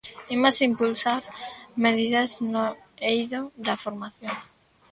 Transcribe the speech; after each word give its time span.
Imos 0.35 0.63
impulsar 0.69 1.21
medidas 1.85 2.31
no 2.53 2.65
eido 3.11 3.41
da 3.65 3.75
formación. 3.83 4.35